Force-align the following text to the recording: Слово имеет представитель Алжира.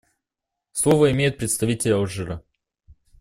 Слово 0.71 1.11
имеет 1.11 1.37
представитель 1.37 1.93
Алжира. 1.93 2.41